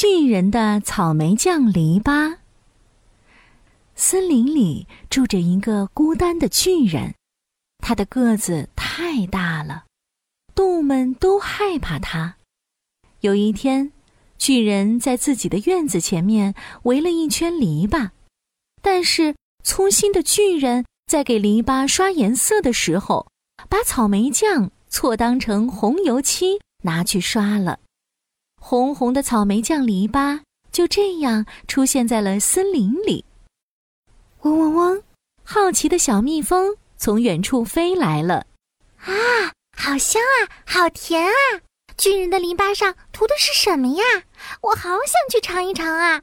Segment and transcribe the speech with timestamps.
[0.00, 2.36] 巨人的草莓酱篱笆。
[3.96, 7.16] 森林里住着一个孤单的巨人，
[7.78, 9.86] 他的个子太大了，
[10.54, 12.36] 动物们都害怕他。
[13.22, 13.90] 有一天，
[14.38, 16.54] 巨人在自己的院子前面
[16.84, 18.10] 围了一圈篱笆，
[18.80, 19.34] 但是
[19.64, 23.26] 粗心的巨人在给篱笆刷颜色的时候，
[23.68, 27.80] 把草莓酱错当成红油漆拿去刷了。
[28.58, 30.40] 红红的草莓酱篱笆
[30.70, 33.24] 就这样出现在了森林里。
[34.42, 35.02] 嗡嗡嗡，
[35.42, 38.46] 好奇的小蜜蜂从远处飞来了。
[38.98, 39.12] 啊，
[39.76, 41.60] 好香啊，好甜啊！
[41.96, 44.04] 巨人的篱笆上涂的是什么呀？
[44.60, 46.22] 我好想去尝一尝啊！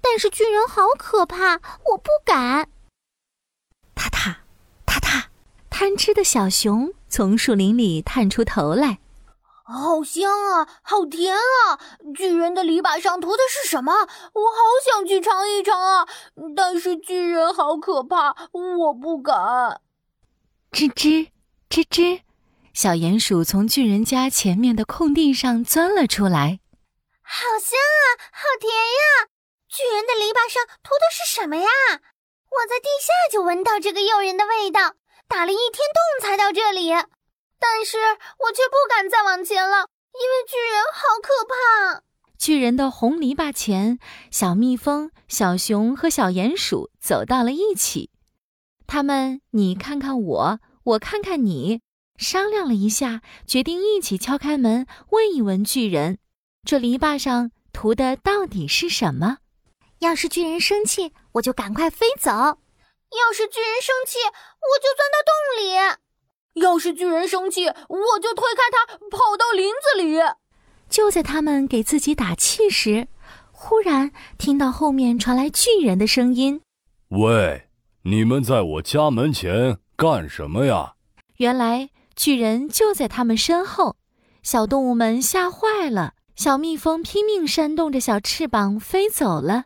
[0.00, 2.68] 但是巨人好可怕，我不敢。
[3.94, 4.38] 踏踏，
[4.86, 5.30] 踏踏，
[5.70, 8.98] 贪吃的小熊从树林里探出头来。
[9.70, 11.78] 好香啊，好甜啊！
[12.16, 13.92] 巨人的篱笆上涂的是什么？
[13.92, 16.08] 我好想去尝一尝啊！
[16.56, 19.82] 但是巨人好可怕，我不敢。
[20.72, 21.28] 吱吱，
[21.68, 22.22] 吱吱，
[22.72, 26.60] 小鼹鼠从巨人家前面的空地上钻了出来。
[27.20, 29.28] 好香啊，好甜呀！
[29.68, 31.68] 巨人的篱笆上涂的是什么呀？
[31.92, 34.94] 我在地下就闻到这个诱人的味道，
[35.28, 36.90] 打了一天洞才到这里。
[37.58, 42.02] 但是我却不敢再往前了，因为巨人好可怕。
[42.38, 43.98] 巨人的红篱笆前，
[44.30, 48.10] 小蜜蜂、小熊和小鼹鼠走到了一起。
[48.86, 51.82] 他们你看看我，我看看你，
[52.16, 56.18] 商量了一下，决定一起敲开门问一问巨人：
[56.64, 59.38] 这篱笆上涂的到底是什么？
[59.98, 66.07] 要是巨人生气，我就赶快飞走；要是巨人生气，我就钻到洞里。
[66.58, 70.18] 要是巨人生气，我就推开他，跑到林子里。
[70.88, 73.08] 就在他们给自己打气时，
[73.52, 76.62] 忽然听到后面传来巨人的声音
[77.10, 77.68] ：“喂，
[78.02, 80.94] 你们在我家门前干什么呀？”
[81.36, 83.96] 原来巨人就在他们身后。
[84.42, 89.64] 小动物们吓坏了，小蜜蜂拼命扇动着小翅膀飞走了，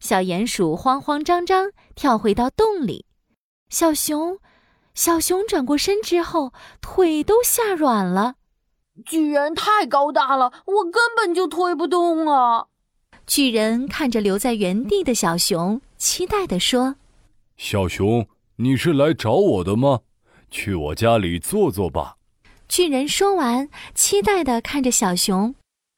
[0.00, 3.04] 小鼹鼠慌慌张张跳回到洞里，
[3.68, 4.38] 小熊。
[4.96, 8.36] 小熊转过身之后，腿都吓软了。
[9.04, 12.68] 巨人太高大了，我根本就推不动啊！
[13.26, 16.96] 巨人看着留在原地的小熊，期待地说
[17.58, 20.00] ：“小熊，你是来找我的吗？
[20.50, 22.16] 去我家里坐坐吧。”
[22.66, 25.54] 巨人说完，期待地看着小熊。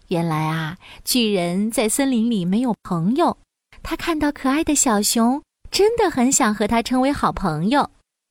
[0.09, 3.39] 原来啊，巨人在森林里没有朋友，
[3.81, 7.91] 他看到可爱的小熊，真的很想和他成为好朋友。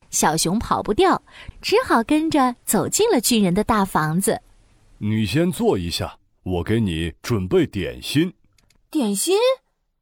[0.09, 1.22] 小熊跑不掉，
[1.62, 4.41] 只好跟着走进了巨人的大房子。
[5.00, 8.34] 你先坐一下，我给你准备点心。
[8.90, 9.38] 点心？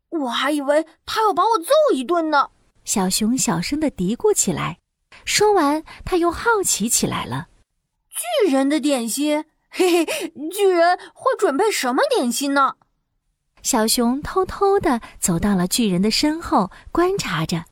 [0.09, 2.49] 我还以为他要把我揍一顿呢。
[2.83, 4.77] 小熊小声的嘀咕起来。
[5.25, 7.47] 说完，他又好奇起来了。
[8.45, 9.45] 巨人的点心？
[9.69, 10.05] 嘿嘿，
[10.53, 12.75] 巨人会准备什么点心呢？
[13.61, 17.65] 小熊偷偷的走到了巨人的身后，观察着。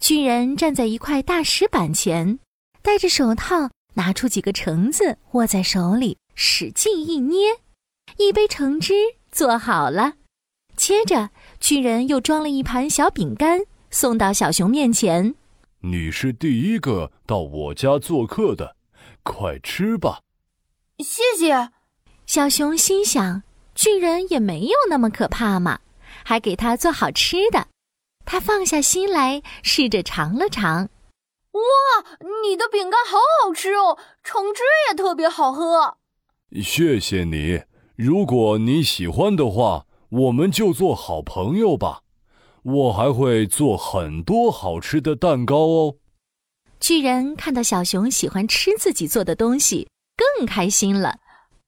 [0.00, 2.38] 巨人站在一块大石板前，
[2.82, 7.60] 戴着手套，拿出几个橙子，握在手里，使劲一捏，
[8.18, 8.94] 一杯橙汁
[9.30, 10.14] 做好了。
[10.76, 11.30] 接着，
[11.60, 15.34] 巨人又装了一盘小饼干，送到小熊面前。
[15.80, 18.76] 你是第一个到我家做客的，
[19.22, 20.20] 快吃吧。
[20.98, 21.70] 谢谢。
[22.26, 23.42] 小熊心想，
[23.74, 25.80] 巨人也没有那么可怕嘛，
[26.24, 27.68] 还给他做好吃的。
[28.24, 30.88] 他放下心来，试着尝了尝。
[31.52, 31.60] 哇，
[32.42, 35.98] 你的饼干好好吃哦，橙汁也特别好喝。
[36.62, 37.62] 谢谢你。
[37.96, 42.00] 如果你喜欢的话，我们就做好朋友吧。
[42.62, 45.96] 我还会做很多好吃的蛋糕哦。
[46.80, 51.18] 巨人看到小熊喜欢吃自己做的东西，更开心了。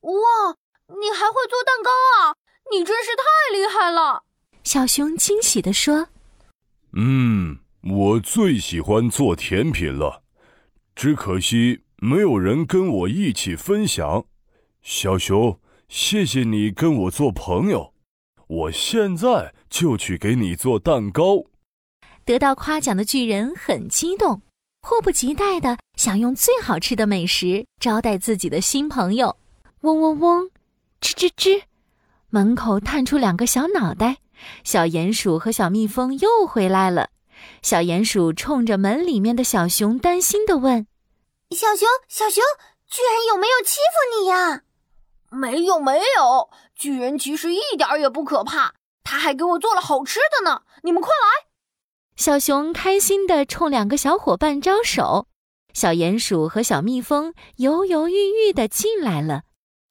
[0.00, 0.56] 哇，
[0.88, 2.34] 你还会做蛋糕啊？
[2.72, 4.24] 你真是太厉害了！
[4.64, 6.08] 小熊惊喜地说。
[6.98, 10.22] 嗯，我最喜欢做甜品了，
[10.94, 14.24] 只可惜没有人跟我一起分享。
[14.80, 15.60] 小熊，
[15.90, 17.92] 谢谢你跟我做朋友，
[18.46, 21.44] 我现在就去给你做蛋糕。
[22.24, 24.40] 得到夸奖的巨人很激动，
[24.80, 29.36] 迫不及待的想用最好吃的美食招待自己的新朋友。
[29.82, 30.50] 嗡嗡嗡，
[31.02, 31.62] 吱吱吱，
[32.30, 34.16] 门口探出两个小脑袋。
[34.64, 37.10] 小鼹鼠和小蜜蜂又回来了。
[37.62, 40.86] 小鼹鼠冲着门里面的小熊担心的问
[41.50, 42.42] ：“小熊，小熊，
[42.88, 44.62] 巨人有没有欺负你呀
[45.30, 50.62] ？”“没有，没有，巨人其实一点也不可怕，他还给我做了好吃的呢。
[50.82, 51.46] 你们快来！
[52.16, 55.26] 小熊开心地冲两个小伙伴招手，
[55.74, 59.42] 小鼹鼠和小蜜蜂犹犹豫豫地进来了。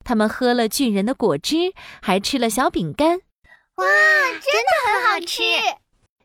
[0.04, 3.22] 他们喝了巨人的果汁，还吃了小饼干。
[3.76, 5.44] 哇，真的很好吃！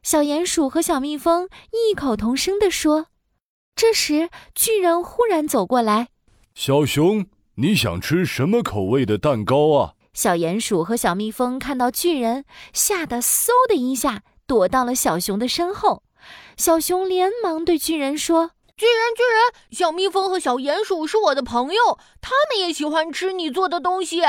[0.02, 3.06] 小鼹鼠和小蜜蜂异口同声地说。
[3.74, 6.08] 这时，巨人忽然走过来
[6.54, 7.26] ：“小熊，
[7.56, 14.22] 你想吃什么口味的蛋糕啊？”小鼹鼠和小蜜蜂看到巨人，吓得嗖的一下。
[14.46, 16.02] 躲到了小熊的身后，
[16.56, 24.22] 小熊连忙对巨人说：“巨人，巨人，小蜜蜂和小鼹鼠是我的朋友，他们也喜欢吃你做的东西。”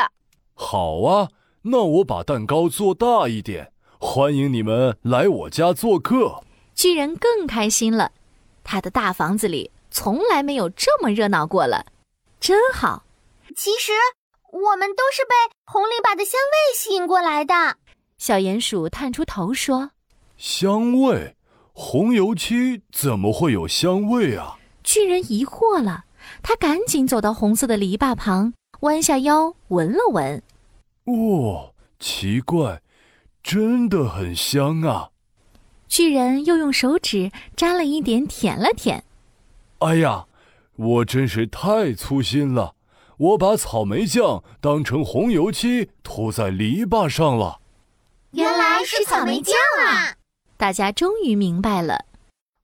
[0.53, 1.29] 好啊，
[1.63, 6.44] 那我把蛋糕做大一点，欢迎你们来我家做客。
[6.74, 8.12] 巨人更开心了，
[8.63, 11.86] 他的大房子里从来没有这么热闹过了，
[12.40, 13.04] 真好。
[13.56, 13.92] 其实
[14.52, 15.36] 我们都是被
[15.72, 17.54] 红篱笆的香味吸引过来的。
[18.18, 19.92] 小鼹鼠探出头说。
[20.38, 21.36] 香味，
[21.74, 24.57] 红油漆怎么会有香味啊？
[24.84, 26.06] 巨人疑惑了，
[26.42, 30.42] 他赶紧走到红色的篱笆旁，弯下腰闻了闻。
[31.06, 32.81] 哦，奇怪，
[33.42, 35.09] 真的很香啊！
[35.88, 39.03] 巨人又用手指沾了一点，舔了舔。
[39.80, 40.27] 哎呀，
[40.75, 42.75] 我真是太粗心了，
[43.18, 47.59] 我把草莓酱当成红油漆涂在篱笆上了。
[48.31, 50.15] 原来是草莓酱啊！
[50.56, 52.06] 大家终于明白了，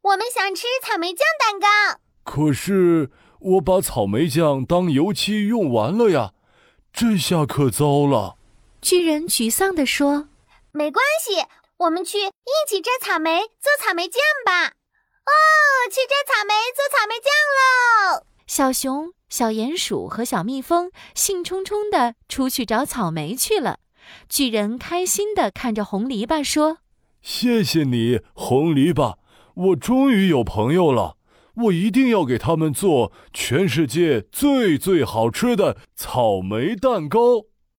[0.03, 1.99] 我们想吃草莓酱蛋糕。
[2.23, 3.09] 可是
[3.39, 6.33] 我把草莓酱当油漆用完了呀，
[6.99, 8.37] 这下可糟了。
[8.81, 10.29] 巨人沮丧地说
[10.73, 11.45] ：“没关系，
[11.77, 14.69] 我们去一起摘草莓做草莓酱吧。”
[15.21, 15.31] 哦，
[15.91, 17.29] 去摘草莓做草莓酱
[18.17, 18.25] 喽！
[18.47, 23.77] 小熊、小鼹鼠和小蜜蜂兴冲冲地出去找草莓去了。
[24.27, 26.79] 巨人开心地看着红篱笆说。
[27.21, 29.17] 谢谢你，红篱笆，
[29.53, 31.16] 我终于有朋友了。
[31.57, 37.56] 我一定要给他们做全世界最最好吃的草莓蛋糕。